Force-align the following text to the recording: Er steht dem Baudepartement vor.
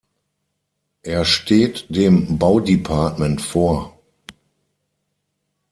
Er 1.03 1.25
steht 1.25 1.85
dem 1.95 2.39
Baudepartement 2.39 3.39
vor. 3.39 3.95